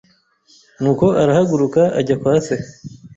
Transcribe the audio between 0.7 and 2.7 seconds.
Nuko arahaguruka ajya kwa se.